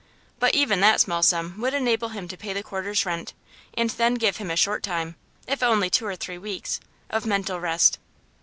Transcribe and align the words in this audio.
But 0.39 0.55
even 0.55 0.79
that 0.79 0.99
small 0.99 1.21
sum 1.21 1.59
would 1.61 1.75
enable 1.75 2.09
him 2.09 2.27
to 2.29 2.35
pay 2.35 2.53
the 2.53 2.63
quarter's 2.63 3.05
rent, 3.05 3.33
and 3.75 3.91
then 3.91 4.15
give 4.15 4.37
him 4.37 4.49
a 4.49 4.55
short 4.55 4.81
time, 4.81 5.13
if 5.47 5.61
only 5.61 5.91
two 5.91 6.07
or 6.07 6.15
three 6.15 6.39
weeks, 6.39 6.79
of 7.11 7.23
mental 7.27 7.59
rest. 7.59 7.99